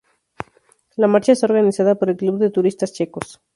La 0.95 1.05
marcha 1.05 1.33
está 1.33 1.45
organizada 1.45 1.93
por 1.93 2.09
el 2.09 2.17
Club 2.17 2.39
de 2.39 2.49
turistas 2.49 2.91
checos. 2.91 3.39